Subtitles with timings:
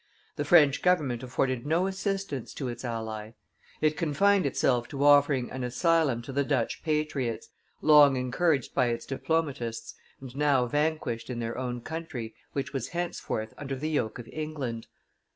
[0.35, 3.33] the French government afforded no assistance to its ally;
[3.81, 7.49] it confined itself to offering an asylum to the Dutch patriots,
[7.83, 13.53] long encouraged by its diplomatists, and now vanquished in their own country, which was henceforth
[13.59, 14.87] under the yoke of England.